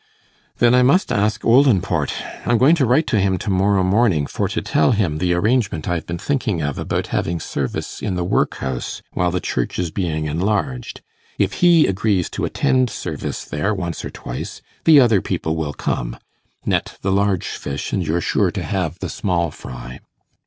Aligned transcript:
'Then 0.57 0.73
I 0.73 0.81
must 0.81 1.11
ask 1.11 1.43
Oldinport. 1.45 2.11
I'm 2.47 2.57
going 2.57 2.73
to 2.73 2.87
write 2.87 3.05
to 3.05 3.19
him 3.19 3.37
to 3.37 3.51
morrow 3.51 3.83
morning, 3.83 4.25
for 4.25 4.47
to 4.47 4.59
tell 4.59 4.93
him 4.93 5.19
the 5.19 5.35
arrangement 5.35 5.87
I've 5.87 6.07
been 6.07 6.17
thinking 6.17 6.59
of 6.59 6.79
about 6.79 7.05
having 7.13 7.39
service 7.39 8.01
in 8.01 8.15
the 8.15 8.23
workhouse 8.23 9.03
while 9.11 9.29
the 9.29 9.39
church 9.39 9.77
is 9.77 9.91
being 9.91 10.25
enlarged. 10.25 11.01
If 11.37 11.53
he 11.61 11.85
agrees 11.85 12.31
to 12.31 12.45
attend 12.45 12.89
service 12.89 13.45
there 13.45 13.75
once 13.75 14.03
or 14.03 14.09
twice, 14.09 14.63
the 14.85 14.99
other 14.99 15.21
people 15.21 15.55
will 15.55 15.73
come. 15.73 16.17
Net 16.65 16.97
the 17.03 17.11
large 17.11 17.45
fish, 17.49 17.93
and 17.93 18.03
you're 18.03 18.21
sure 18.21 18.49
to 18.49 18.63
have 18.63 18.97
the 19.01 19.07
small 19.09 19.51
fry. 19.51 19.99